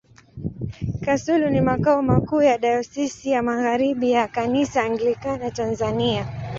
Kasulu 1.05 1.49
ni 1.49 1.61
makao 1.61 2.01
makuu 2.01 2.41
ya 2.41 2.57
Dayosisi 2.57 3.31
ya 3.31 3.43
Magharibi 3.43 4.11
ya 4.11 4.27
Kanisa 4.27 4.83
Anglikana 4.83 5.51
Tanzania. 5.51 6.27